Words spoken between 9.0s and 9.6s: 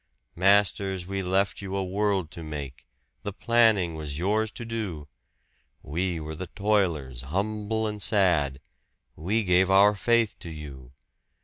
we